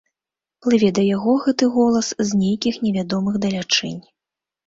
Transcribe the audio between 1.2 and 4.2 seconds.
гэты голас з нейкіх невядомых далячынь.